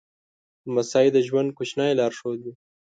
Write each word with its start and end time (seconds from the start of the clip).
لمسی 0.65 1.07
د 1.15 1.17
ژوند 1.27 1.49
کوچنی 1.57 1.91
لارښود 1.99 2.39
وي. 2.43 2.53